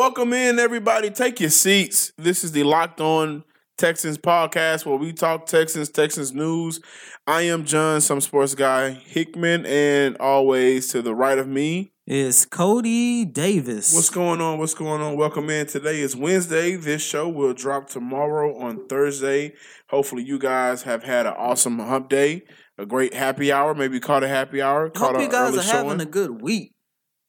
[0.00, 1.10] Welcome in, everybody.
[1.10, 2.10] Take your seats.
[2.16, 3.44] This is the Locked On
[3.76, 6.80] Texans podcast where we talk Texans, Texans news.
[7.26, 11.92] I am John, some sports guy, Hickman, and always to the right of me.
[12.06, 13.94] is Cody Davis.
[13.94, 14.58] What's going on?
[14.58, 15.18] What's going on?
[15.18, 15.66] Welcome in.
[15.66, 16.76] Today is Wednesday.
[16.76, 19.52] This show will drop tomorrow on Thursday.
[19.90, 22.44] Hopefully, you guys have had an awesome hump day,
[22.78, 23.74] a great happy hour.
[23.74, 24.90] Maybe caught a happy hour.
[24.96, 26.72] Hope you guys are having a good week.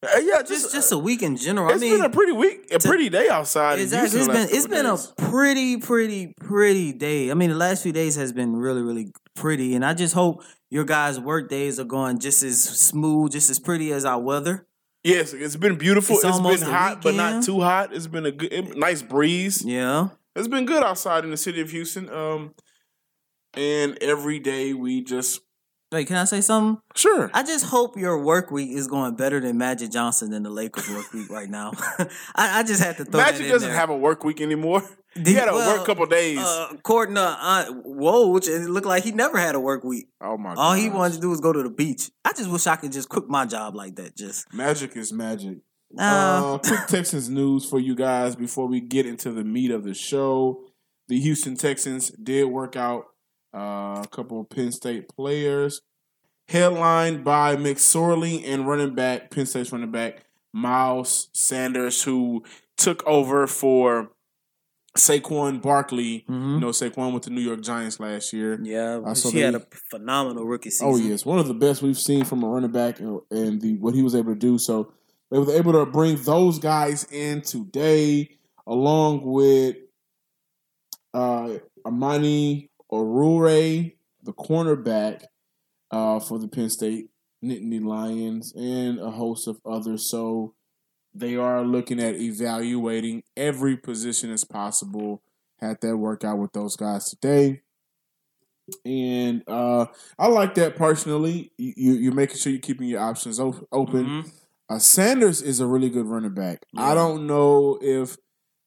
[0.04, 1.70] Uh, yeah, just Just just a week in general.
[1.70, 3.80] It's I mean, it's been a pretty week, a to- pretty day outside.
[3.80, 4.20] exactly.
[4.20, 4.98] It's been it's been a
[5.30, 7.30] pretty pretty pretty day.
[7.30, 10.42] I mean, the last few days has been really really pretty, and I just hope
[10.72, 14.66] your guys' work days are going just as smooth, just as pretty as our weather.
[15.04, 16.16] Yes, it's been beautiful.
[16.16, 17.94] It's it's been hot, but not too hot.
[17.94, 19.64] It's been a good, it- nice breeze.
[19.64, 20.10] Yeah.
[20.36, 22.10] It's been good outside in the city of Houston.
[22.10, 22.54] Um,
[23.54, 25.42] and every day we just
[25.92, 26.82] Wait, can I say something?
[26.96, 27.30] sure.
[27.34, 30.90] I just hope your work week is going better than Magic Johnson than the Lakers
[30.90, 31.72] work week right now.
[32.36, 33.78] I, I just had to throw that Magic doesn't there.
[33.78, 34.84] have a work week anymore.
[35.16, 36.40] Did- he had a well, work couple days.
[36.40, 40.08] Uh, according to Aunt Woj, it looked like he never had a work week.
[40.22, 40.54] oh my!
[40.54, 42.10] All he wanted to do was go to the beach.
[42.24, 44.16] I just wish I could just quit my job like that.
[44.16, 45.58] Just Magic is magic.
[46.00, 49.84] uh, Uh, quick Texans news for you guys before we get into the meat of
[49.84, 50.64] the show.
[51.10, 53.08] The Houston Texans did work out
[53.54, 55.82] uh, a couple of Penn State players,
[56.48, 62.44] headlined by McSorley and running back Penn State's running back Miles Sanders, who
[62.78, 64.12] took over for
[64.98, 66.26] Saquon Barkley.
[66.30, 66.56] mhm.
[66.56, 68.60] You know, Saquon with the New York Giants last year.
[68.62, 70.88] yeah, I saw she had a phenomenal rookie season.
[70.90, 73.78] Oh yes, one of the best we've seen from a running back, and, and the
[73.78, 74.58] what he was able to do.
[74.58, 74.92] So
[75.30, 78.38] they were able to bring those guys in today,
[78.68, 79.78] along with
[81.14, 81.54] uh,
[81.86, 85.26] Amani Oruwariye, the cornerback
[85.92, 87.10] uh, for the Penn State
[87.44, 90.10] Nittany Lions, and a host of others.
[90.10, 90.54] So
[91.14, 95.24] they are looking at evaluating every position as possible.
[95.60, 97.62] Had that workout with those guys today
[98.86, 99.86] and uh,
[100.18, 101.52] I like that personally.
[101.58, 104.06] You, you you're making sure you're keeping your options op- open.
[104.06, 104.32] Mhm.
[104.70, 106.66] Uh, Sanders is a really good running back.
[106.78, 108.18] I don't know if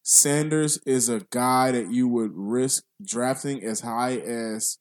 [0.05, 4.79] Sanders is a guy that you would risk drafting as high as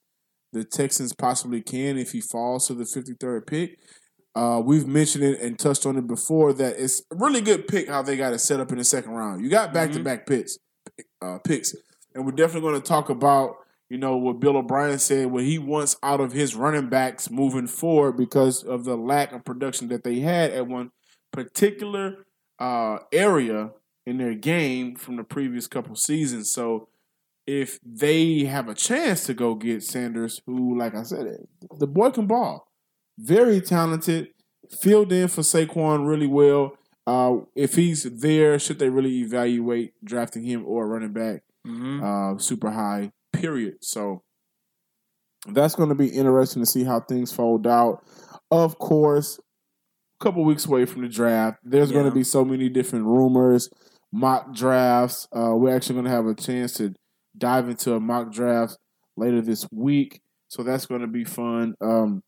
[0.51, 3.79] the Texans possibly can if he falls to the 53rd pick.
[4.35, 7.87] Uh, we've mentioned it and touched on it before that it's a really good pick
[7.87, 9.41] how they got it set up in the second round.
[9.41, 10.57] You got back to back picks,
[11.21, 11.73] uh, picks,
[12.13, 13.55] and we're definitely going to talk about
[13.89, 17.67] you know what Bill O'Brien said, what he wants out of his running backs moving
[17.67, 20.89] forward because of the lack of production that they had at one
[21.31, 22.25] particular
[22.59, 23.69] uh, area
[24.05, 26.51] in their game from the previous couple seasons.
[26.51, 26.89] So
[27.47, 31.27] if they have a chance to go get Sanders, who, like I said,
[31.77, 32.67] the boy can ball,
[33.17, 34.29] very talented,
[34.81, 36.73] filled in for Saquon really well.
[37.05, 42.01] Uh, if he's there, should they really evaluate drafting him or running back Mhm.
[42.01, 43.11] uh, super high?
[43.33, 43.75] Period.
[43.81, 44.23] So
[45.47, 48.05] that's going to be interesting to see how things fold out.
[48.51, 49.37] Of course,
[50.19, 53.69] a couple weeks away from the draft, there's going to be so many different rumors,
[54.13, 55.27] mock drafts.
[55.35, 56.93] Uh, we're actually going to have a chance to
[57.37, 58.77] dive into a mock draft
[59.17, 61.73] later this week, so that's going to be fun.
[61.81, 62.21] Um,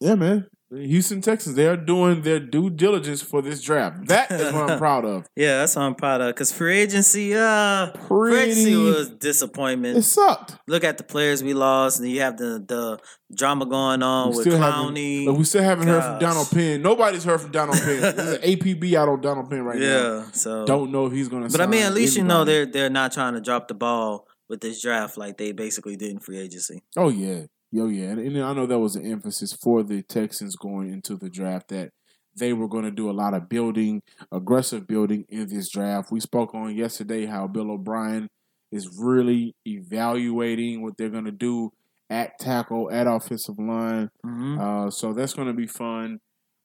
[0.00, 0.46] yeah, man.
[0.72, 4.06] The Houston Texans, they are doing their due diligence for this draft.
[4.06, 5.26] That is what I'm proud of.
[5.34, 6.28] Yeah, that's what I'm proud of.
[6.28, 9.98] Because free agency, uh, free agency was disappointment.
[9.98, 10.56] it sucked.
[10.68, 13.00] Look at the players we lost, and you have the the
[13.34, 15.26] drama going on We with Clowney.
[15.26, 16.82] But we still haven't heard from Donald Penn.
[16.82, 18.00] Nobody's heard from Donald Penn.
[18.00, 19.84] There's an APB out on Donald Penn right now.
[19.84, 21.50] yeah, so Don't know if he's going to.
[21.50, 24.28] But I mean, at least you know they're they're not trying to drop the ball
[24.48, 26.84] with this draft like they basically did in free agency.
[26.96, 30.92] Oh yeah, yo yeah, and, I know that was an emphasis for the Texans going
[30.92, 31.90] into the draft that
[32.36, 34.02] they were going to do a lot of building,
[34.32, 36.12] aggressive building in this draft.
[36.12, 38.28] We spoke on yesterday how Bill O'Brien
[38.70, 41.72] is really evaluating what they're going to do
[42.08, 44.10] at tackle, at offensive line.
[44.24, 44.60] Mm-hmm.
[44.60, 46.18] Uh, so that's going to be fun.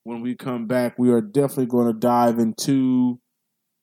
[0.04, 3.20] When we come back, we are definitely going to dive into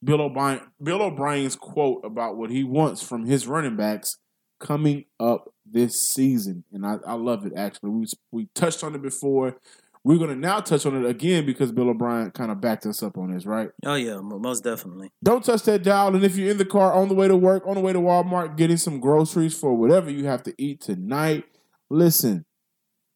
[0.05, 4.19] Bill O'Brien, Bill O'Brien's quote about what he wants from his running backs
[4.63, 7.53] coming up this season, and I, I love it.
[7.57, 9.57] Actually, we we touched on it before.
[10.05, 13.05] We're going to now touch on it again because Bill O'Brien kind of backed us
[13.05, 13.71] up on this, right?
[13.87, 15.11] Oh yeah, most definitely.
[15.23, 16.15] Don't touch that dial.
[16.15, 18.01] And if you're in the car on the way to work, on the way to
[18.01, 21.45] Walmart, getting some groceries for whatever you have to eat tonight,
[21.89, 22.45] listen,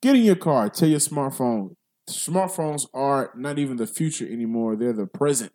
[0.01, 0.69] get in your car.
[0.69, 1.75] Tell your smartphone.
[2.09, 5.53] Smartphones are not even the future anymore, they're the present.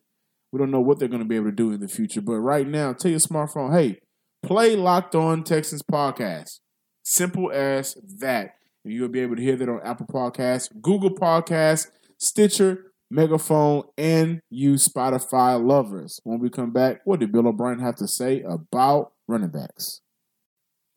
[0.51, 2.19] We don't know what they're going to be able to do in the future.
[2.19, 4.01] But right now, tell your smartphone, hey,
[4.43, 6.59] play Locked On Texans podcast.
[7.03, 8.55] Simple as that.
[8.83, 14.41] And you'll be able to hear that on Apple Podcasts, Google Podcasts, Stitcher, Megaphone, and
[14.49, 16.19] you Spotify lovers.
[16.23, 20.01] When we come back, what did Bill O'Brien have to say about running backs?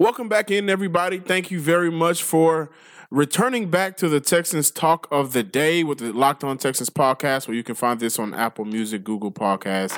[0.00, 1.20] Welcome back in, everybody.
[1.20, 2.69] Thank you very much for
[3.12, 7.46] returning back to the Texans Talk of the Day with the Locked On Texans podcast,
[7.46, 9.96] where you can find this on Apple Music, Google Podcasts,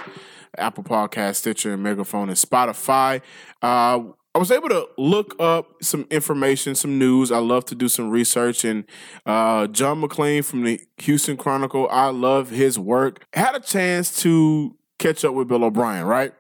[0.59, 3.23] Apple Podcast, Stitcher, and Megaphone, and Spotify.
[3.63, 4.01] Uh,
[4.35, 7.33] I was able to look up some information, some news.
[7.33, 8.67] I love to do some research.
[8.67, 8.85] And
[9.25, 13.25] uh, John McClain from the Houston Chronicle, I love his work.
[13.33, 16.35] Had a chance to catch up with Bill O'Brien, right?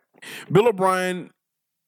[0.52, 1.31] Bill O'Brien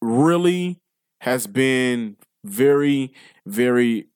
[0.01, 0.81] really
[1.21, 3.13] has been very,
[3.47, 4.09] very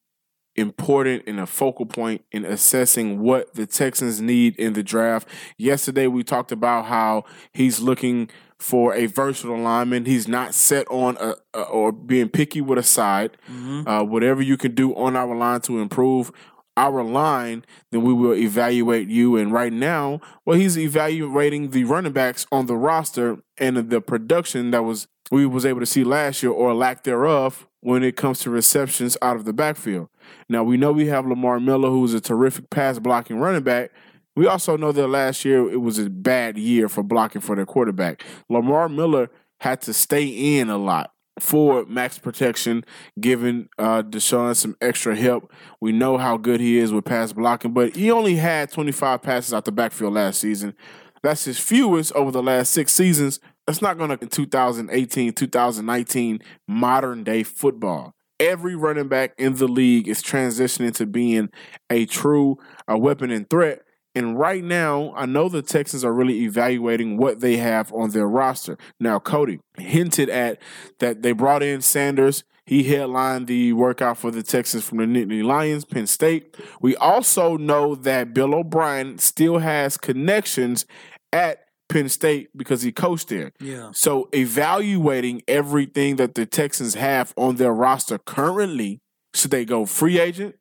[0.55, 5.27] important and a focal point in assessing what the Texans need in the draft.
[5.57, 8.29] Yesterday, we talked about how he's looking
[8.59, 10.05] for a versatile lineman.
[10.05, 13.37] He's not set on a, a or being picky with a side.
[13.51, 13.89] Mm-hmm.
[13.89, 16.31] Uh, whatever you can do on our line to improve
[16.77, 19.37] our line, then we will evaluate you.
[19.37, 24.71] And right now, well, he's evaluating the running backs on the roster and the production
[24.71, 28.41] that was we was able to see last year or lack thereof when it comes
[28.41, 30.09] to receptions out of the backfield.
[30.47, 33.93] Now we know we have Lamar Miller, who's a terrific pass blocking running back.
[34.37, 37.65] We also know that last year it was a bad year for blocking for their
[37.65, 38.23] quarterback.
[38.51, 39.31] Lamar Miller
[39.61, 40.27] had to stay
[40.59, 42.85] in a lot for max protection,
[43.19, 45.51] giving uh, Deshaun some extra help.
[45.81, 49.55] We know how good he is with pass blocking, but he only had 25 passes
[49.55, 50.75] out the backfield last season.
[51.23, 53.41] That's his fewest over the last six seasons.
[53.67, 58.13] That's not going to in 2018, 2019 modern day football.
[58.41, 61.49] Every running back in the league is transitioning to being
[61.89, 62.59] a true
[62.89, 63.83] a weapon and threat.
[64.15, 68.29] And right now, I know the Texans are really evaluating what they have on their
[68.29, 68.77] roster.
[69.01, 70.61] Now, Cody hinted at
[70.99, 72.45] that they brought in Sanders.
[72.67, 76.57] He headlined the workout for the Texans from the Nittany Lions, Penn State.
[76.81, 80.87] We also know that Bill O'Brien still has connections
[81.33, 83.53] at Penn State because he coached there.
[83.61, 83.91] Yeah.
[83.93, 89.01] So evaluating everything that the Texans have on their roster currently,
[89.35, 90.57] should they go free agent,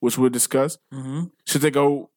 [0.00, 0.78] which we'll discuss?
[0.92, 1.24] Mm-hmm.
[1.46, 2.10] Should they go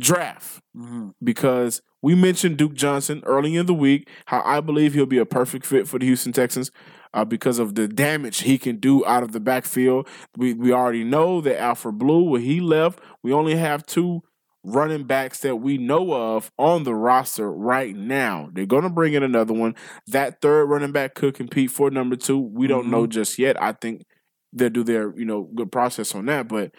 [0.00, 0.60] draft?
[0.76, 1.10] Mm-hmm.
[1.22, 5.26] Because we mentioned Duke Johnson early in the week, how I believe he'll be a
[5.26, 6.70] perfect fit for the Houston Texans
[7.12, 10.08] uh, because of the damage he can do out of the backfield.
[10.36, 14.22] We we already know that Alfred Blue, when he left, we only have two
[14.64, 18.50] running backs that we know of on the roster right now.
[18.52, 19.74] They're going to bring in another one.
[20.06, 22.38] That third running back could compete for number two.
[22.38, 23.10] We don't know mm-hmm.
[23.10, 23.60] just yet.
[23.62, 24.04] I think
[24.52, 26.72] they'll do their you know good process on that, but.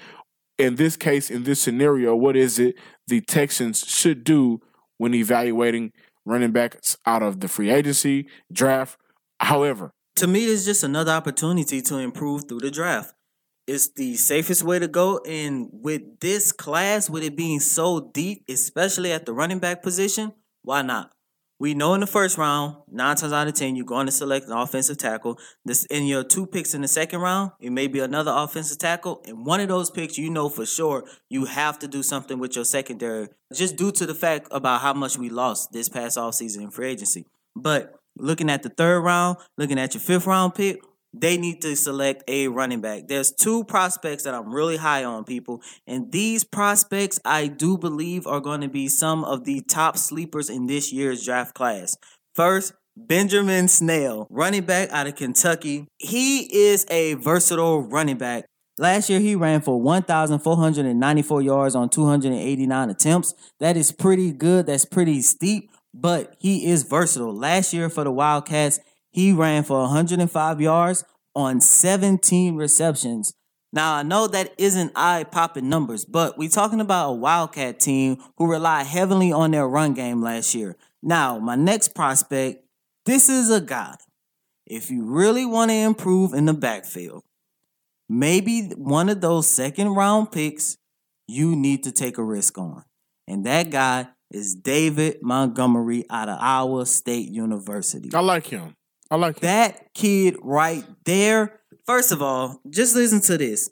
[0.58, 2.76] In this case, in this scenario, what is it
[3.08, 4.60] the Texans should do
[4.98, 5.94] when evaluating
[6.26, 8.98] running backs out of the free agency, draft,
[9.40, 9.94] however?
[10.18, 13.14] To me, it's just another opportunity to improve through the draft.
[13.70, 15.20] It's the safest way to go.
[15.20, 20.34] And with this class, with it being so deep, especially at the running back position,
[20.64, 21.12] why not?
[21.60, 24.48] We know in the first round, nine times out of ten, you're going to select
[24.48, 25.38] an offensive tackle.
[25.66, 29.22] This in your two picks in the second round, it may be another offensive tackle.
[29.28, 32.56] And one of those picks, you know for sure, you have to do something with
[32.56, 36.64] your secondary, just due to the fact about how much we lost this past offseason
[36.64, 37.28] in free agency.
[37.56, 40.82] But looking at the third round, looking at your fifth round pick,
[41.14, 43.08] they need to select a running back.
[43.08, 45.62] There's two prospects that I'm really high on, people.
[45.88, 50.50] And these prospects, I do believe, are going to be some of the top sleepers
[50.50, 51.98] in this year's draft class.
[52.36, 55.88] First, Benjamin Snell, running back out of Kentucky.
[55.98, 58.46] He is a versatile running back.
[58.78, 63.34] Last year, he ran for 1,494 yards on 289 attempts.
[63.60, 64.68] That is pretty good.
[64.68, 67.36] That's pretty steep, but he is versatile.
[67.36, 68.80] Last year for the Wildcats,
[69.20, 71.04] he ran for 105 yards
[71.36, 73.34] on 17 receptions.
[73.74, 78.18] Now, I know that isn't eye popping numbers, but we're talking about a Wildcat team
[78.38, 80.76] who relied heavily on their run game last year.
[81.04, 82.64] Now, my next prospect,
[83.06, 83.96] this is a guy.
[84.66, 87.24] If you really want to improve in the backfield,
[88.08, 90.78] maybe one of those second round picks
[91.28, 92.86] you need to take a risk on.
[93.28, 98.10] And that guy is David Montgomery out of Iowa State University.
[98.14, 98.76] I like him.
[99.12, 99.40] I like.
[99.40, 103.72] That kid right there First of all, just listen to this.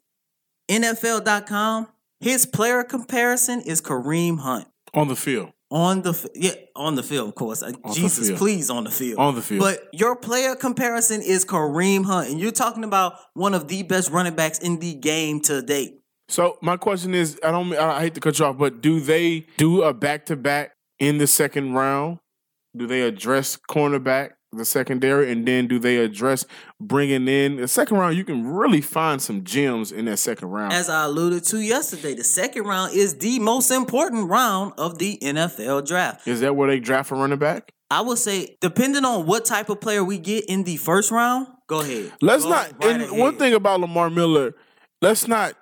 [0.72, 1.88] NFL.com,
[2.20, 4.68] his player comparison is Kareem Hunt.
[4.96, 5.52] On the field.
[5.70, 7.62] On the yeah, on the field, of course.
[7.62, 8.40] Uh, the Jesus, field.
[8.40, 9.20] please, on the field.
[9.20, 9.62] On the field.
[9.62, 14.10] But your player comparison is Kareem Hunt, and you're talking about one of the best
[14.10, 16.00] running backs in the game to date.
[16.28, 19.46] So my question is, I don't, I hate to cut you off, but do they
[19.58, 22.18] do a back to back in the second round?
[22.76, 26.46] Do they address cornerback, the secondary, and then do they address
[26.82, 28.18] bringing in the second round?
[28.18, 30.74] You can really find some gems in that second round.
[30.74, 35.18] As I alluded to yesterday, the second round is the most important round of the
[35.22, 36.28] NFL draft.
[36.28, 37.72] is that where they draft a running back?
[37.90, 41.48] I would say, depending on what type of player we get in the first round,
[41.68, 42.12] go ahead.
[42.22, 42.72] Let's Go not.
[42.84, 43.18] right and ahead.
[43.18, 44.56] one thing about Lamar Miller,
[45.02, 45.54] let's not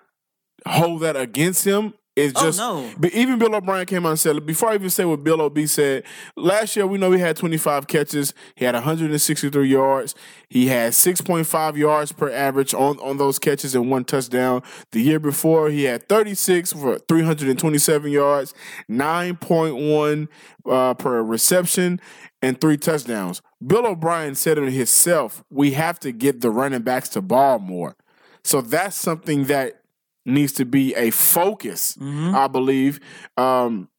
[0.68, 1.94] hold that against him.
[2.16, 2.90] It's Oh, just, no.
[2.98, 5.66] but even Bill O'Brien came out and said, before I even say what Bill O'B
[5.68, 6.04] said,
[6.38, 10.16] last year we know he had 25 catches, he had 163 yards,
[10.48, 14.64] he had 6.5 yards per average on, on those catches and one touchdown.
[14.92, 18.54] The year before he had 36 for 327 yards,
[18.90, 20.28] 9.1
[20.70, 22.00] uh, per reception,
[22.42, 23.42] and three touchdowns.
[23.66, 27.96] Bill O'Brien said it himself, we have to get the running backs to ball more.
[28.44, 29.82] So that's something that
[30.26, 31.98] needs to be a focus,
[32.36, 33.00] I believe.
[33.38, 33.90] Um,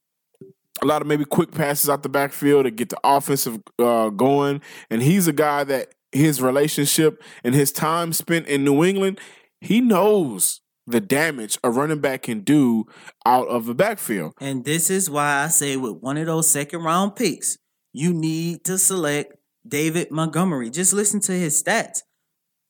[0.81, 4.61] a lot of maybe quick passes out the backfield to get the offensive uh, going.
[4.89, 9.19] And he's a guy that his relationship and his time spent in New England,
[9.61, 12.85] he knows the damage a running back can do
[13.25, 14.33] out of the backfield.
[14.39, 17.57] And this is why I say with one of those second round picks,
[17.91, 19.33] you need to select
[19.67, 20.69] David Montgomery.
[20.69, 22.03] Just listen to his stats.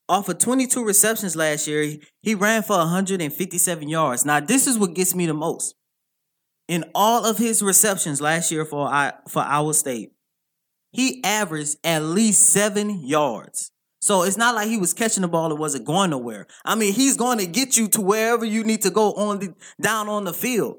[0.10, 4.26] Off of 22 receptions last year, he- ran for 157 yards.
[4.26, 5.76] Now, this is what gets me the most.
[6.68, 10.12] In all of his receptions last year for I for Iowa State,
[10.92, 13.72] he averaged at least seven yards.
[14.00, 16.48] So it's not like he was catching the ball and wasn't going nowhere.
[16.64, 19.54] I mean, he's going to get you to wherever you need to go on the
[19.82, 20.78] down on the field.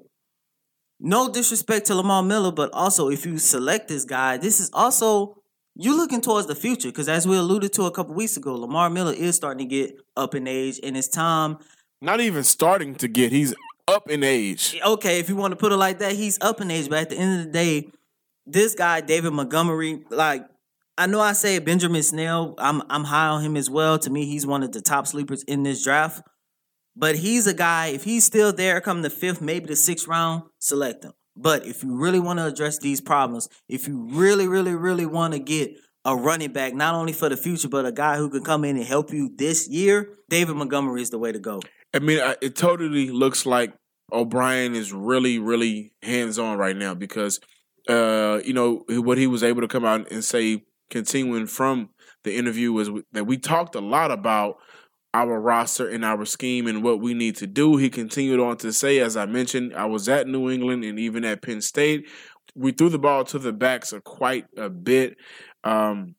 [1.01, 5.43] No disrespect to Lamar Miller, but also if you select this guy, this is also
[5.79, 8.91] you looking towards the future because as we alluded to a couple weeks ago, Lamar
[8.91, 11.59] Miller is starting to get up in age, and it's time.
[12.03, 13.55] Not even starting to get, he's
[13.87, 14.79] up in age.
[14.85, 17.11] Okay, if you want to put it like that, he's up in age, but at
[17.11, 17.89] the end of the day,
[18.45, 20.45] this guy David Montgomery, like
[20.97, 24.01] I know I say Benjamin Snell, I'm I'm high on him as well.
[24.01, 26.27] To me, he's one of the top sleepers in this draft.
[26.97, 30.43] But he's a guy, if he's still there come the fifth, maybe the sixth round,
[30.59, 31.13] select him.
[31.41, 35.35] But if you really want to address these problems, if you really, really, really want
[35.35, 38.43] to get a running back, not only for the future, but a guy who can
[38.43, 41.61] come in and help you this year, David Montgomery is the way to go.
[41.95, 43.73] I mean, it totally looks like
[44.13, 47.41] O'Brien is really, really hands on right now because,
[47.89, 51.91] uh, you know, what he was able to come out and say, continuing from
[52.25, 54.57] the interview, was that we talked a lot about
[55.15, 57.77] our roster and our scheme and what we need to do.
[57.77, 61.25] He continued on to say, as I mentioned, I was at New England and even
[61.25, 62.09] at Penn State.
[62.55, 65.17] We threw the ball to the backs quite a bit.
[65.65, 66.15] Um,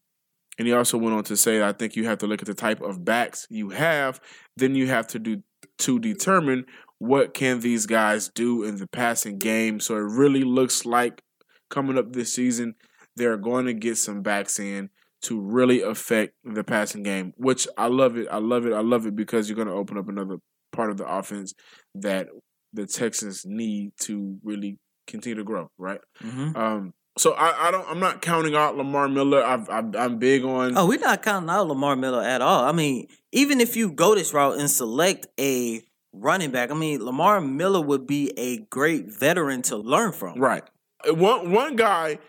[0.58, 2.54] and he also went on to say, I think you have to look at the
[2.54, 4.20] type of backs you have.
[4.58, 5.44] Then you have to do
[5.80, 6.66] to determine
[6.98, 9.80] what can these guys do in the passing game.
[9.80, 11.22] So it really looks like
[11.70, 12.76] coming up this season,
[13.16, 14.90] they're going to get some backs in
[15.24, 18.28] to really affect the passing game, which I love it.
[18.32, 18.74] I love it.
[18.74, 20.38] I love it because you're going to open up another
[20.72, 21.54] part of the offense
[21.96, 22.28] that
[22.74, 26.00] the Texans need to really continue to grow, right?
[26.24, 26.56] Mhm.
[26.56, 27.86] Um, so I, I don't.
[27.90, 29.44] I'm not counting out Lamar Miller.
[29.44, 30.78] I've, I've, I'm big on.
[30.78, 32.64] Oh, we're not counting out Lamar Miller at all.
[32.64, 35.82] I mean, even if you go this route and select a
[36.14, 40.40] running back, I mean, Lamar Miller would be a great veteran to learn from.
[40.40, 40.64] Right.
[41.08, 42.20] One one guy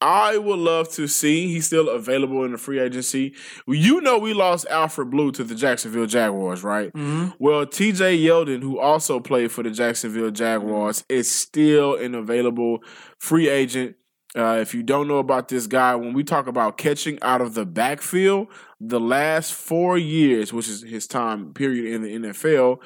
[0.00, 1.48] I would love to see.
[1.48, 3.34] He's still available in the free agency.
[3.66, 6.92] You know, we lost Alfred Blue to the Jacksonville Jaguars, right?
[6.92, 7.34] Mhm.
[7.40, 8.16] Well, T.J.
[8.18, 12.82] Yeldon, who also played for the Jacksonville Jaguars, is still an available
[13.18, 13.96] free agent.
[14.36, 17.54] Uh, if you don't know about this guy, when we talk about catching out of
[17.54, 18.46] the backfield,
[18.80, 22.78] the last four years, which is his time period in the NFL,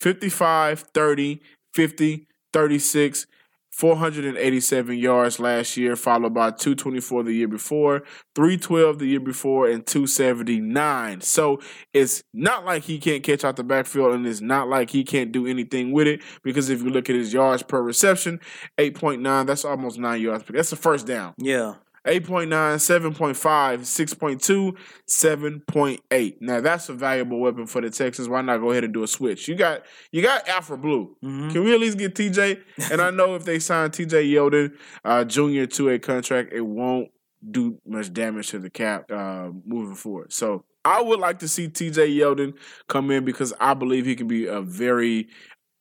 [0.00, 1.40] 55, 30,
[1.74, 3.26] 50, 36,
[3.72, 8.02] 487 yards last year, followed by 224 the year before,
[8.34, 11.22] 312 the year before, and 279.
[11.22, 11.60] So
[11.94, 15.32] it's not like he can't catch out the backfield, and it's not like he can't
[15.32, 16.20] do anything with it.
[16.42, 18.40] Because if you look at his yards per reception,
[18.78, 20.44] 8.9, that's almost nine yards.
[20.48, 21.34] That's the first down.
[21.38, 21.74] Yeah.
[22.06, 24.76] 8.9, 7.5, 6.2,
[25.08, 26.34] 7.8.
[26.40, 28.28] Now that's a valuable weapon for the Texans.
[28.28, 29.48] Why not go ahead and do a switch?
[29.48, 31.16] You got you got Alfred Blue.
[31.22, 31.52] Mhm.
[31.52, 32.60] Can we at least get TJ?
[32.90, 34.72] And I know if they sign TJ Yeldon
[35.04, 35.64] uh, Jr.
[35.66, 37.08] to a contract, it won't
[37.50, 40.32] do much damage to the cap uh, moving forward.
[40.32, 42.54] So I would like to see TJ Yeldon
[42.88, 45.28] come in because I believe he can be a very,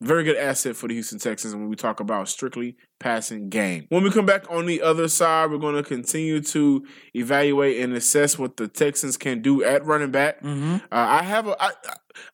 [0.02, 3.86] very good asset for the Houston Texans when we talk about strictly passing game.
[3.90, 7.94] When we come back on the other side, we're going to continue to evaluate and
[7.94, 10.42] assess what the Texans can do at running back.
[10.42, 10.76] Mm-hmm.
[10.76, 11.72] Uh, I have a, I,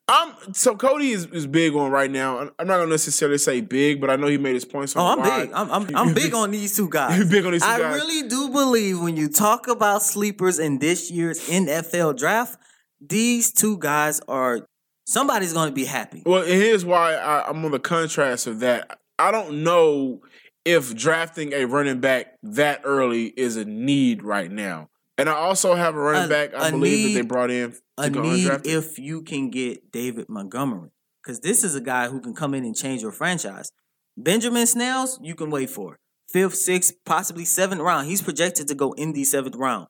[0.08, 2.40] I'm so Cody is, is big on right now.
[2.58, 5.20] I'm not going to necessarily say big, but I know he made his points on
[5.20, 5.52] Oh, I'm big.
[5.54, 7.18] I'm I'm, I'm big on these two guys.
[7.18, 7.96] You're big on these two I guys.
[7.96, 12.58] really do believe when you talk about sleepers in this year's NFL draft,
[13.02, 14.68] these two guys are
[15.08, 16.22] somebody's going to be happy.
[16.26, 19.00] Well, and here's why I, I'm on the contrast of that.
[19.18, 20.22] I don't know
[20.66, 24.90] if drafting a running back that early is a need right now.
[25.18, 27.78] And I also have a running A- back I believe that they brought in to
[27.98, 28.68] A go need undrafted.
[28.68, 30.92] if you can get David Montgomery
[31.24, 33.72] because this is a guy who can come in and change your franchise.
[34.16, 35.98] Benjamin Snells, you can wait for
[36.30, 38.08] fifth, sixth, possibly seventh round.
[38.08, 39.88] He's projected to go in the seventh round.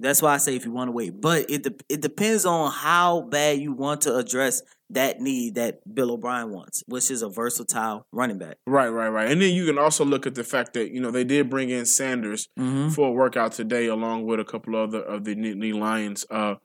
[0.00, 2.70] That's why I say if you want to wait, but it de- it depends on
[2.72, 4.60] how bad you want to address
[4.90, 8.56] that need that Bill O'Brien wants, which is a versatile running back.
[8.66, 9.30] Right, right, right.
[9.30, 11.70] And then you can also look at the fact that, you know, they did bring
[11.70, 12.90] in Sanders Mm-hmm.
[12.90, 16.26] for a workout today along with a couple other of the Nittany Lions.
[16.30, 16.56] Uh,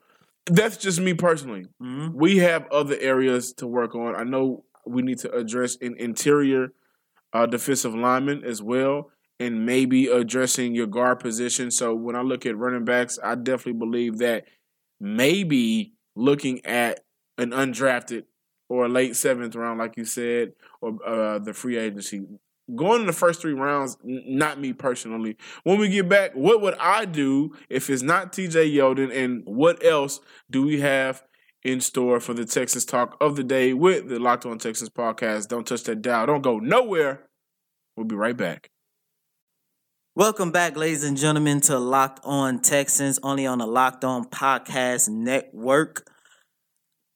[0.45, 1.65] that's just me personally.
[1.81, 2.17] Mm-hmm.
[2.17, 4.15] we have other areas to work on.
[4.15, 6.73] I know we need to address an interior
[7.31, 11.71] uh, defensive lineman as well, and maybe addressing your guard position.
[11.71, 14.45] So when I look at running backs, I definitely believe that
[14.99, 17.01] maybe looking at
[17.37, 18.25] an undrafted
[18.67, 22.21] or a late seventh round, like you said, or uh, the free agency.
[22.75, 25.37] Going in the first three rounds, n- not me personally.
[25.63, 29.15] When we get back, what would I do if it's not TJ Yeldon?
[29.15, 30.19] And what else
[30.51, 31.23] do we have
[31.63, 35.47] in store for the Texas Talk of the Day with the Locked On Texans podcast?
[35.47, 36.27] Don't touch that dial.
[36.27, 37.27] Don't go nowhere.
[37.95, 38.69] We'll be right back.
[40.19, 45.07] Welcome back, ladies and gentlemen, to Locked On Texans, only on the Locked On Podcast
[45.07, 46.11] Network.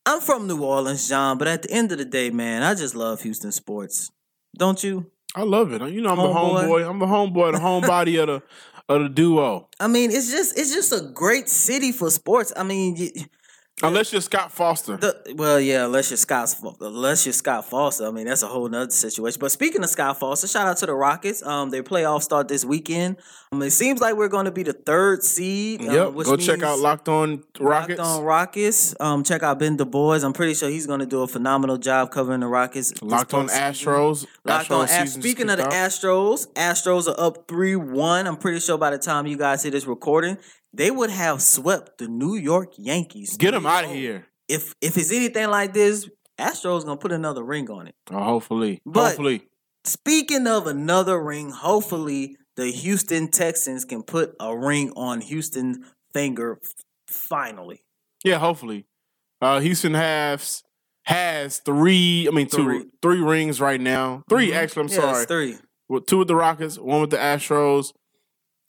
[0.06, 2.96] I'm from New Orleans, John, but at the end of the day, man, I just
[2.96, 4.10] love Houston sports.
[4.58, 5.12] Don't you?
[5.36, 5.82] I love it.
[5.92, 6.64] You know, I'm the Homeboy.
[6.64, 6.90] homeboy.
[6.90, 8.44] I'm the homeboy, the homebody of the
[8.88, 9.68] of the duo.
[9.82, 12.54] I mean, it's just it's just a great city for sports.
[12.56, 13.10] I mean, you,
[13.82, 14.96] Unless you're Scott Foster.
[14.98, 18.08] The, well, yeah, unless you're Scott, unless you're Scott Foster.
[18.08, 19.40] I mean, that's a whole nother situation.
[19.40, 21.42] But speaking of Scott Foster, shout out to the Rockets.
[21.44, 23.18] Um, their playoffs start this weekend.
[23.52, 25.82] Um, it seems like we're going to be the third seed.
[25.82, 26.14] um, yep.
[26.14, 28.00] Go check out Locked On Rockets.
[28.00, 28.96] Locked on Rockets.
[29.00, 30.24] Um, check out Ben DuBose.
[30.24, 32.94] I'm pretty sure he's going to do a phenomenal job covering the Rockets.
[33.02, 33.48] Locked on.
[33.48, 34.26] Astros.
[34.46, 35.74] Locked Astros on Ast- season just Speaking of the off.
[35.74, 38.28] Astros, Astros are up three one.
[38.28, 40.38] I'm pretty sure by the time you guys see this recording,
[40.74, 43.38] they would have swept the New York Yankees.
[43.38, 44.28] get them out of here.
[44.48, 46.10] If if it's anything like this,
[46.40, 47.96] Astros gonna put another ring on it.
[48.12, 49.48] Oh, hopefully, But- hopefully.
[49.86, 55.78] Speaking of another ring, hopefully the Houston Texans can put a ring on Houston's
[56.14, 56.60] finger
[57.10, 57.84] finally.
[58.24, 58.86] Yeah, hopefully.
[59.42, 60.64] Uh, Houston has
[61.06, 62.28] has three.
[62.30, 62.86] I mean, two, Three.
[63.02, 64.24] three rings right now.
[64.30, 64.56] 3 Mhm.
[64.56, 64.82] actually.
[64.84, 65.26] I'm sorry.
[65.26, 65.58] three.
[65.90, 67.92] With two with the Rockets, one with the Astros.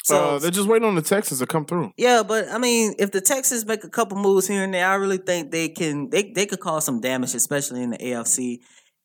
[0.04, 1.92] So uh, they're just waiting on the Texans to come through.
[1.96, 4.94] Yeah, but I mean, if the Texans make a couple moves here and there, I
[4.94, 8.58] really think they can they they could cause some damage, especially in the AFC.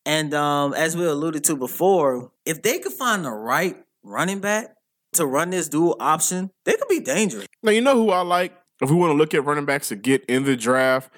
[0.04, 4.74] And um, as we alluded to before, if they could find the right running back
[5.14, 7.46] to run this dual option, they could be dangerous.
[7.62, 8.52] Now you know who I like.
[8.82, 11.10] If we want to look at running backs to get in the draft,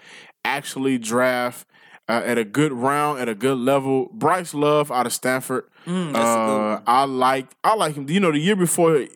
[0.45, 1.67] actually draft
[2.09, 4.11] uh, at a good round at a good level.
[4.13, 5.65] Bryce Love out of Stanford.
[5.87, 6.81] Mm, that's a good Uh.
[6.87, 8.09] I like I like him.
[8.09, 9.07] You know, the year before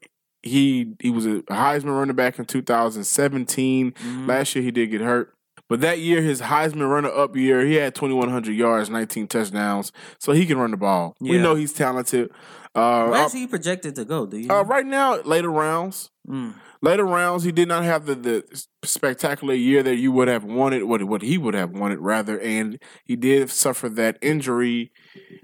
[0.46, 3.92] he he was a Heisman running back in 2017.
[3.92, 4.26] Mhm.
[4.28, 5.32] Last year he did get hurt.
[5.68, 9.90] But that year, his Heisman runner up year, he had 2,100 yards, 19 touchdowns.
[10.20, 11.16] So he can run the ball.
[11.20, 12.30] We know he's talented.
[12.72, 14.26] Uh, Where's he projected to go?
[14.26, 14.48] Do you?
[14.48, 16.10] uh, right now, later rounds.
[16.28, 16.54] Mm.
[16.82, 20.84] Later rounds, he did not have the, the spectacular year that you would have wanted,
[20.84, 24.92] what what he would have wanted rather, and he did suffer that injury.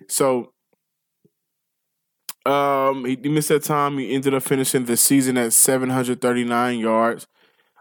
[0.09, 0.52] So,
[2.47, 3.99] um, he, he missed that time.
[3.99, 7.27] He ended up finishing the season at seven hundred thirty nine yards,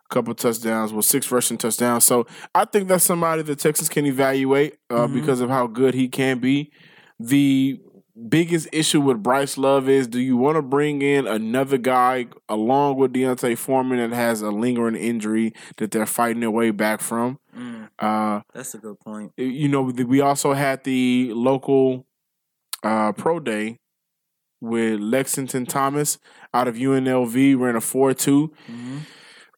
[0.09, 2.03] a couple touchdowns, with six rushing touchdowns.
[2.05, 5.13] So, I think that's somebody the Texans can evaluate uh, Mhm.
[5.13, 6.71] because of how good he can be.
[7.19, 7.79] The
[8.29, 12.97] biggest issue with Bryce Love is do you want to bring in another guy along
[12.97, 17.39] with D'Onta Foreman that has a lingering injury that they're fighting their way back from?
[17.57, 17.89] Mm.
[17.97, 19.31] Uh, That's a good point.
[19.37, 22.05] you know, we also had the local
[22.83, 23.77] uh, pro day
[24.61, 26.19] with Lexington Thomas
[26.53, 28.99] out of UNLV, ran a 4 2 hmm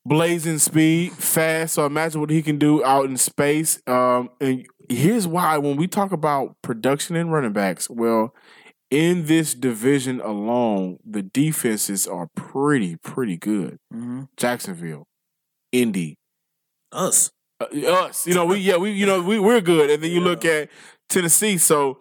[0.06, 1.76] blazing speed, fast.
[1.76, 3.82] So imagine what he can do out in space.
[3.88, 8.34] Um, and here's why when we talk about production and running backs, well,
[8.92, 13.80] in this division alone, the defenses are pretty, pretty good.
[13.92, 15.08] hmm Jacksonville,
[15.72, 16.18] Indy,
[16.92, 17.32] Us.
[17.60, 20.20] Uh, us, you know, we yeah, we you know we we're good, and then you
[20.20, 20.70] look at
[21.10, 21.58] Tennessee.
[21.58, 22.00] So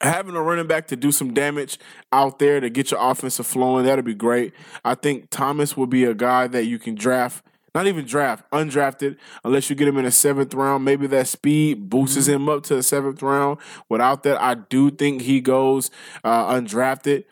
[0.00, 1.78] having a running back to do some damage
[2.12, 4.52] out there to get your offensive flowing, that'll be great.
[4.84, 7.44] I think Thomas will be a guy that you can draft.
[7.74, 10.84] Not even draft, undrafted, unless you get him in the seventh round.
[10.84, 13.58] Maybe that speed boosts him up to the seventh round.
[13.88, 15.90] Without that, I do think he goes
[16.22, 17.24] uh, undrafted.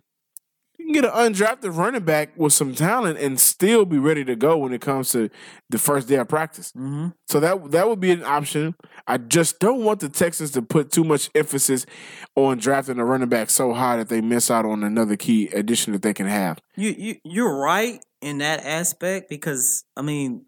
[0.83, 4.35] You can get an undrafted running back with some talent and still be ready to
[4.35, 5.31] go when it comes to
[5.71, 6.73] the first day of practice.
[6.73, 7.09] Mm-hmm.
[7.29, 8.75] So that that would be an option.
[9.07, 11.87] I just don't want the Texans to put too much emphasis
[12.35, 15.93] on drafting a running back so high that they miss out on another key addition
[15.93, 16.59] that they can have.
[16.77, 20.47] You you you're right in that aspect because I mean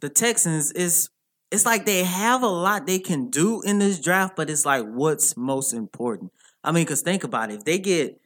[0.00, 1.10] the Texans is
[1.50, 4.86] it's like they have a lot they can do in this draft, but it's like
[4.86, 6.32] what's most important.
[6.64, 8.18] I mean, because think about it, if they get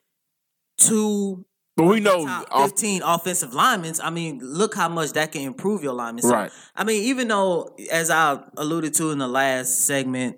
[0.88, 1.44] two
[1.76, 5.42] But we know top off, 15 offensive linemen, I mean, look how much that can
[5.42, 6.22] improve your linemen.
[6.22, 6.50] So, Right.
[6.76, 10.36] I mean, even though, as I alluded to in the last segment,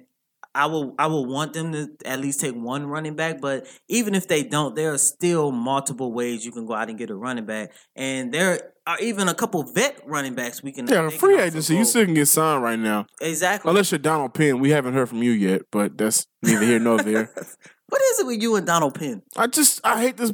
[0.54, 4.14] I will I will want them to at least take one running back, but even
[4.14, 7.14] if they don't, there are still multiple ways you can go out and get a
[7.16, 10.86] running back, and there are even a couple vet running backs we can.
[10.86, 13.06] yeah, free agency, you still can get signed right now.
[13.20, 13.68] exactly.
[13.68, 14.60] Unless you're Donald Penn.
[14.60, 17.30] We haven't heard from you yet, but that's neither here nor there.
[17.88, 19.22] what is it with you and Donald Penn?
[19.36, 20.32] I just I hate this.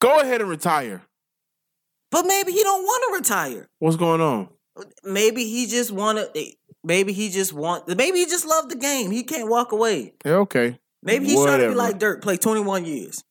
[0.00, 1.02] Go ahead and retire.
[2.10, 3.68] But maybe he don't want to retire.
[3.78, 4.48] What's going on?
[5.04, 6.30] Maybe he just want to.
[6.36, 7.86] Eh, maybe he just want.
[7.88, 9.10] Maybe he just loved the game.
[9.10, 10.14] He can't walk away.
[10.24, 10.78] Yeah, okay.
[11.02, 11.72] Maybe he's trying to Whatever.
[11.72, 13.24] be like Dirk, play 21 years.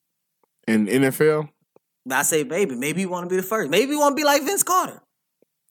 [0.67, 1.49] In NFL,
[2.11, 2.75] I say maybe.
[2.75, 3.69] Maybe he want to be the first.
[3.69, 5.01] Maybe he want to be like Vince Carter.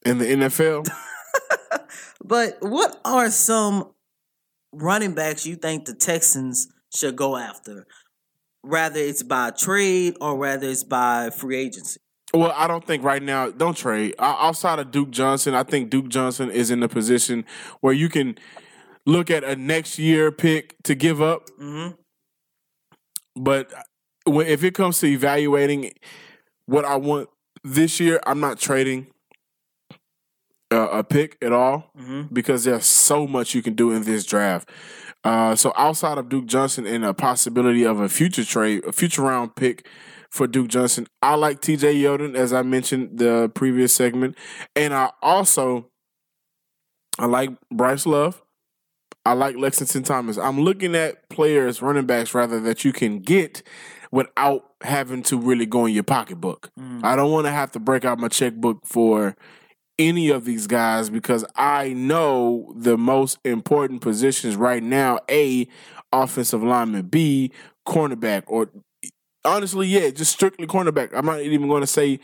[0.05, 0.87] in the NFL,
[2.23, 3.91] But what are some
[4.71, 7.85] running backs you think the Texans should go after?
[8.63, 11.99] Rather it's by trade or rather it's by free agency.
[12.33, 13.49] Well, I don't think right now.
[13.49, 15.55] Don't trade outside of Duke Johnson.
[15.55, 17.45] I think Duke Johnson is in a position
[17.81, 18.37] where you can
[19.05, 21.49] look at a next year pick to give up.
[21.59, 21.95] Mm-hmm.
[23.35, 23.73] But
[24.27, 25.91] if it comes to evaluating
[26.65, 27.29] what I want
[27.63, 29.07] this year, I'm not trading
[30.71, 32.33] uh, a pick at all Mm-hmm.
[32.33, 34.69] because there's so much you can do in this draft.
[35.23, 39.23] Uh, so outside of Duke Johnson and a possibility of a future trade, a future
[39.23, 39.87] round pick
[40.29, 41.95] for Duke Johnson, I like T.J.
[41.95, 44.37] Yeldon as I mentioned the previous segment,
[44.75, 45.89] and I also
[47.17, 48.41] I like Bryce Love.
[49.25, 50.37] I like Lexington Thomas.
[50.37, 53.61] I'm looking at players, running backs rather, that you can get
[54.11, 56.71] without having to really go in your pocketbook.
[56.79, 57.03] Mm.
[57.03, 59.35] I don't want to have to break out my checkbook for
[59.99, 65.67] any of these guys because I know the most important positions right now A,
[66.11, 67.51] offensive lineman, B,
[67.85, 68.69] cornerback, or
[69.45, 71.11] honestly, yeah, just strictly cornerback.
[71.13, 72.19] I'm not even going to say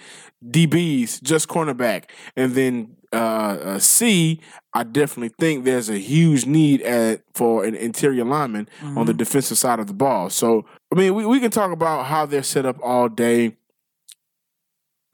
[0.50, 2.06] DBs, just cornerback.
[2.36, 4.42] And then uh, uh, C,
[4.74, 9.58] I definitely think there's a huge need at for an interior lineman on the defensive
[9.58, 10.30] side of the ball.
[10.30, 13.58] So, I mean, we, we can talk about how they're set up all day.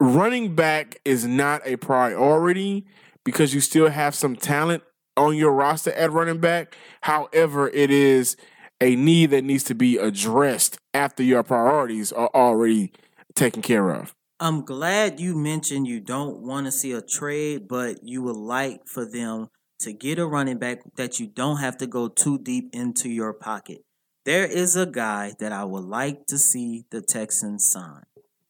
[0.04, 2.86] Running back is not a priority
[3.22, 4.82] because you still have some talent
[5.16, 6.76] on your roster at running back.
[7.02, 8.36] However, it is
[8.80, 12.90] a need that needs to be addressed after your priorities are already
[13.36, 14.12] taken care of.
[14.40, 18.80] I'm glad you mentioned you don't want to see a trade, but you would like
[18.88, 19.50] for them
[19.82, 23.32] to get a running back that you don't have to go too deep into your
[23.32, 23.82] pocket.
[24.24, 28.02] There is a guy that I would like to see the Texans sign.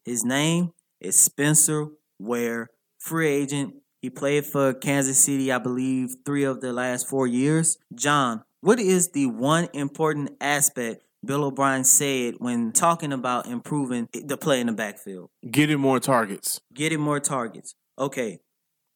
[0.07, 0.73] His name
[1.05, 1.89] is Spencer
[2.19, 3.75] Ware, free agent.
[4.01, 7.79] He played for Kansas City, I believe, three of the last four years.
[7.95, 14.37] John, what is the one important aspect Bill O'Brien said when talking about improving the
[14.37, 15.31] play in the backfield?
[15.49, 16.61] Getting more targets.
[16.75, 17.75] getting more targets.
[17.99, 18.41] Okay.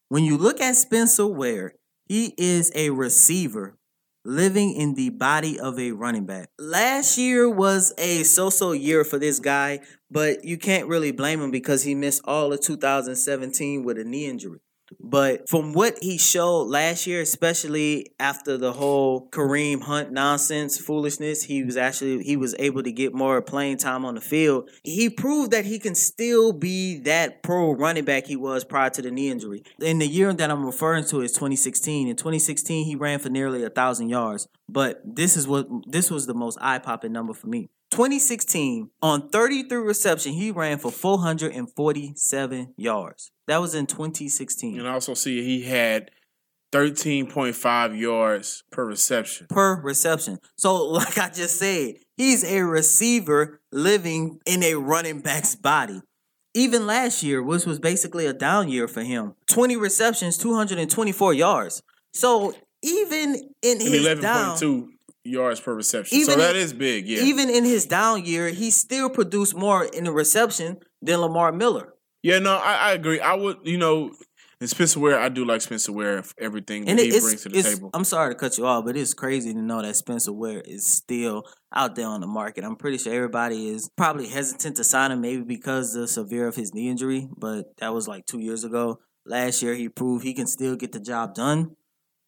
[0.08, 1.74] When you look at Spencer Ware,
[2.08, 3.76] he is a receiver
[4.24, 6.48] living in the body of a running back.
[6.58, 11.50] Last year was a so-so year for this guy, but you can't really blame him
[11.50, 14.60] because he missed all of 2017 with a knee injury.
[15.00, 21.42] But from what he showed last year, especially after the whole Kareem Hunt nonsense foolishness,
[21.42, 24.70] he was actually he was able to get more playing time on the field.
[24.84, 29.02] He proved that he can still be that pro running back he was prior to
[29.02, 29.64] the knee injury.
[29.80, 32.08] In the year that I'm referring to is 2016.
[32.08, 34.46] In 2016, he ran for nearly a thousand yards.
[34.68, 37.70] But this is what this was the most eye popping number for me.
[37.90, 43.30] 2016, on 33 reception, he ran for 447 yards.
[43.46, 46.10] That was in 2016 And I also see he had
[46.72, 49.46] 13.5 yards per reception.
[49.48, 50.38] per reception.
[50.56, 56.00] So, like I just said, he's a receiver living in a running back's body.
[56.54, 61.82] even last year, which was basically a down year for him, 20 receptions, 224 yards.
[62.12, 64.88] So even in And his eleven down, point two
[65.26, 66.18] yards per reception.
[66.18, 67.06] Even so that in- is big.
[67.06, 67.22] Yeah.
[67.22, 71.94] even in his down year, he still produced more in the reception than Lamar Miller.
[72.22, 72.38] yeah.
[72.38, 73.20] No, I, I agree.
[73.20, 73.58] I would.
[73.64, 74.10] You know,
[74.60, 75.18] and Spencer Ware.
[75.20, 77.90] I do like Spencer Ware for everything And that he brings to the table.
[77.92, 80.86] I'm sorry to cut you off, but it's crazy to know that Spencer Ware is
[80.90, 82.64] still out there on the market.
[82.64, 86.56] I'm pretty sure everybody is probably hesitant to sign him, maybe because the severe of
[86.56, 88.98] his knee injury, but that was like two years ago.
[89.26, 91.72] Last year, he proved he can still get the job done.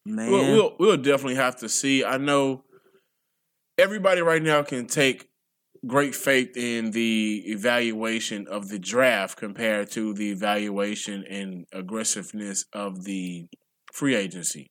[0.05, 2.05] Man, We'll, we'll we'll definitely have to see.
[2.05, 2.65] I know
[3.79, 5.29] everybody right now can take
[5.87, 13.05] great faith in the evaluation of the draft compared to the evaluation and aggressiveness of
[13.05, 13.47] the
[13.93, 14.67] free agency.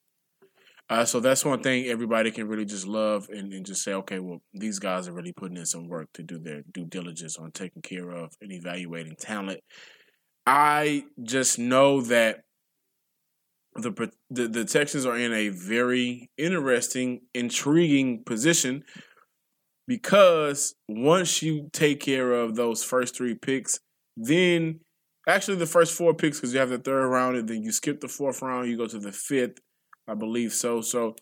[0.89, 4.19] Uh, so that's one thing everybody can really just love and, and just say, okay,
[4.19, 7.51] well, these guys are really putting in some work to do their due diligence on
[7.51, 9.59] taking care of and evaluating talent.
[10.45, 12.43] I just know that
[13.77, 18.83] the, the the Texans are in a very interesting, intriguing position
[19.87, 23.79] because once you take care of those first three picks,
[24.17, 24.81] then
[25.27, 28.01] actually the first four picks because you have the third round and then you skip
[28.01, 29.59] the fourth round, you go to the fifth,
[30.07, 30.81] I believe so.
[30.81, 31.15] So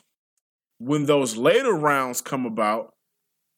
[0.80, 2.94] when those later rounds come about,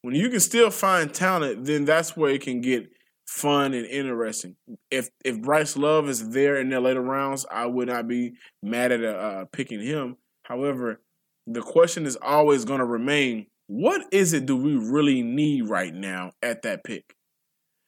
[0.02, 2.88] when you can still find talent, then that's where it can get
[3.28, 4.56] fun and interesting.
[4.90, 8.92] If if Bryce Love is there in the later rounds, I would not be mad
[8.92, 10.18] at uh, picking him.
[10.44, 11.02] However,
[11.46, 15.94] the question is always going to remain: What is it do we really need right
[15.94, 17.16] now at that pick?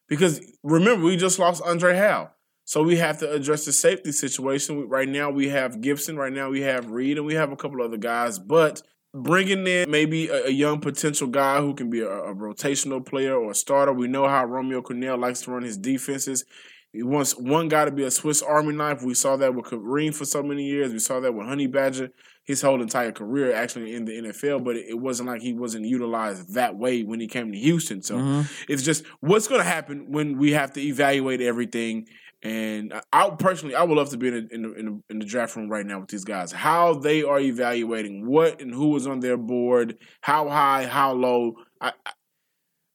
[0.07, 2.33] Because remember, we just lost Andre Hal.
[2.65, 4.87] So we have to address the safety situation.
[4.87, 6.17] Right now, we have Gibson.
[6.17, 8.37] Right now, we have Reed, and we have a couple other guys.
[8.37, 13.05] But bringing in maybe a, a young potential guy who can be a, a rotational
[13.05, 13.93] player or a starter.
[13.93, 16.45] We know how Romeo Crennel likes to run his defenses.
[16.91, 19.03] He wants one guy to be a Swiss Army knife.
[19.03, 20.91] We saw that with Kareem for so many years.
[20.91, 22.09] We saw that with Honey Badger
[22.45, 26.55] his whole entire career actually in the NFL, but it wasn't like he wasn't utilized
[26.55, 28.01] that way when he came to Houston.
[28.01, 28.65] So Mhm.
[28.67, 32.07] it's just what's going to happen when we have to evaluate everything.
[32.41, 35.01] And I- I personally, I would love to be in the, in the, in the,
[35.09, 36.51] in the draft room right now with these guys.
[36.51, 41.55] How they are evaluating what and who is on their board, how high, how low.
[41.81, 42.11] I, I,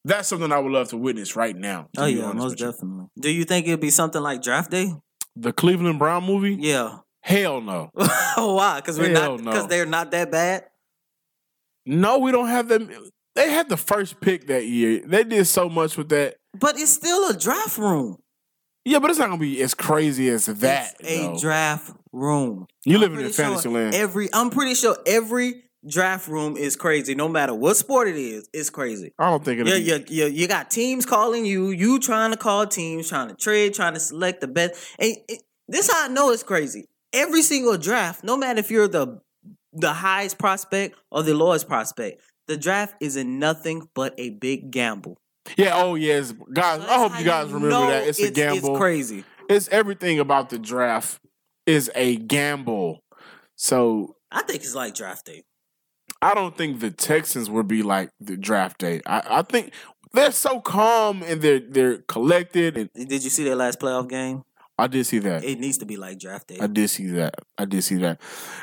[0.07, 1.89] that's something I would love to witness right now.
[1.99, 2.67] oh be yeah, most with you.
[2.73, 3.07] definitely.
[3.19, 4.93] Do you think it'd be something like draft day?
[5.37, 6.57] The Cleveland Brown movie?
[6.61, 6.99] Yeah.
[7.23, 7.91] Hell no.
[8.37, 8.77] Why?
[8.81, 9.51] Because we're Hell not no.
[9.53, 10.65] because they're not that bad.
[11.87, 12.91] No, we don't have them.
[13.35, 15.03] They had the first pick that year.
[15.05, 16.37] They did so much with that.
[16.59, 18.19] But it's still a draft room.
[18.85, 20.97] Yeah, but it's not gonna be as crazy as that.
[21.01, 21.39] it's a though.
[21.39, 22.67] draft room.
[22.85, 23.95] You living in pretty sure fantasy land.
[23.95, 27.15] Every I'm pretty sure every draft room is crazy.
[27.15, 29.13] No matter what sport it is, it's crazy.
[29.19, 30.27] I don't think it'll Yeah, yeah, yeah.
[30.27, 31.71] You got teams calling you.
[31.71, 34.75] You trying to call teams, trying to trade, trying to select the best.
[34.99, 36.89] And it, this how I know it's crazy.
[37.13, 39.21] Every single draft, no matter if you're the
[39.73, 44.71] the highest prospect or the lowest prospect, the draft is in nothing but a big
[44.71, 45.19] gamble.
[45.57, 45.73] Yeah.
[45.75, 46.81] Oh yes, guys.
[46.81, 48.71] I hope you guys remember that it's, a gamble.
[48.71, 49.25] It's crazy.
[49.49, 51.21] It's everything about the draft
[51.67, 53.03] is a gamble.
[53.57, 55.43] So I think it's like draft day.
[56.23, 59.03] I don't think the Texans would be like the draft day.
[59.07, 59.73] I, I think
[60.15, 62.77] they're so calm and they're they're collected.
[62.77, 64.43] And Did you see their last playoff game?
[64.79, 65.45] I did see that.
[65.45, 66.59] It needs to be like draft day.
[66.61, 67.35] I did see that.
[67.59, 68.21] I did see that.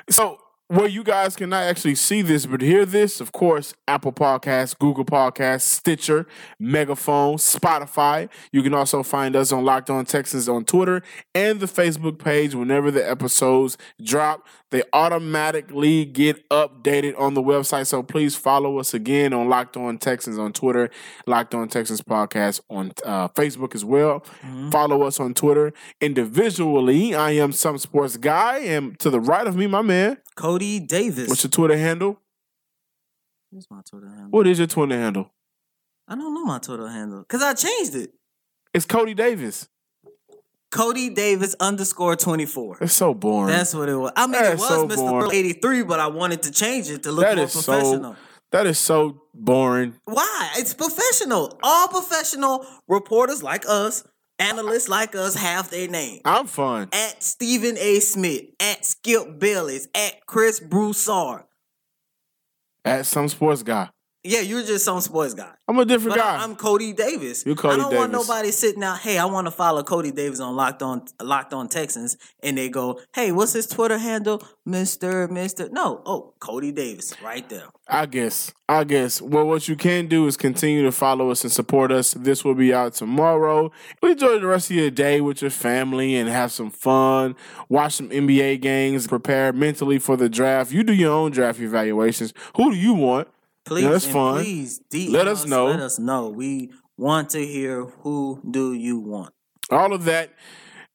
[0.09, 0.39] So
[0.71, 5.03] where you guys cannot actually see this but hear this, of course, Apple Podcasts, Google
[5.03, 6.25] Podcasts, Stitcher,
[6.59, 8.29] Megaphone, Spotify.
[8.53, 11.01] You can also find us on Locked On Texans on Twitter
[11.35, 14.47] and the Facebook page whenever the episodes drop.
[14.69, 17.87] They automatically get updated on the website.
[17.87, 20.89] So please follow us again on Locked On Texans on Twitter,
[21.27, 24.23] Locked On Texans Podcast on uh, Facebook as well.
[24.71, 27.13] Follow us on Twitter individually.
[27.13, 30.17] I am some sports guy, and to the right of me, my man.
[30.35, 31.27] Cody Davis.
[31.29, 32.19] What's your Twitter handle?
[33.49, 34.29] What's my Twitter handle?
[34.29, 35.31] What is your Twitter handle?
[36.07, 38.11] I don't know my Twitter handle because I changed it.
[38.73, 39.67] It's Cody Davis.
[40.71, 42.77] Cody Davis underscore twenty four.
[42.79, 43.47] It's so boring.
[43.53, 44.11] That's what it was.
[44.15, 44.95] I mean, That it was so Mr.
[44.95, 45.31] boring.
[45.33, 48.13] Eighty three, but I wanted to change it to look That more is professional.
[48.13, 48.17] so
[48.51, 49.95] that is so boring.
[50.05, 50.49] Why?
[50.55, 51.59] It's professional.
[51.61, 54.03] All professional reporters like us,
[54.41, 56.21] analysts like us, have their name.
[56.25, 56.89] I'm fun.
[56.93, 57.99] At Stephen A.
[57.99, 61.43] Smith, at Skip Bayless, at Chris Broussard.
[62.83, 63.89] At some sports guy.
[64.23, 65.51] Yeah, you're just some sports guy.
[65.67, 66.43] I'm a different But guy.
[66.43, 67.43] I'm Cody Davis.
[67.43, 68.99] You're Cody I don't want nobody sitting out.
[68.99, 72.69] Hey, I want to follow Cody Davis on Locked On Locked On Texans, and they
[72.69, 77.65] go, "Hey, what's his Twitter handle, Mister Mister?" No, oh, Cody Davis, right there.
[77.87, 78.53] I guess.
[78.69, 79.23] I guess.
[79.23, 82.13] Well, what you can do is continue to follow us and support us.
[82.13, 83.71] This will be out tomorrow.
[84.03, 87.35] Enjoy the rest of your day with your family and have some fun.
[87.69, 89.07] Watch some NBA games.
[89.07, 90.71] Prepare mentally for the draft.
[90.71, 92.35] You do your own draft evaluations.
[92.55, 93.27] Who do you want?
[93.65, 94.43] Please, that's and fun.
[94.43, 95.67] Please, DM Let us know.
[95.67, 96.29] Let us know.
[96.29, 99.33] We want to hear who do you want.
[99.69, 100.31] All of that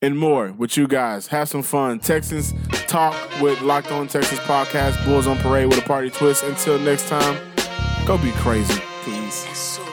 [0.01, 1.27] and more with you guys.
[1.27, 1.99] Have some fun.
[1.99, 2.53] Texans
[2.87, 5.03] talk with Locked On Texas podcast.
[5.05, 6.43] Bulls on parade with a party twist.
[6.43, 7.37] Until next time,
[8.05, 8.81] go be crazy.
[9.03, 9.45] Peace.
[9.57, 9.87] Solo,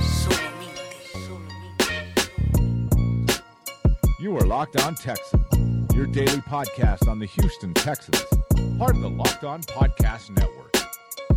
[0.00, 3.42] solamente, solamente.
[4.20, 8.24] You are Locked On Texans, your daily podcast on the Houston Texans,
[8.78, 10.76] part of the Locked On Podcast Network.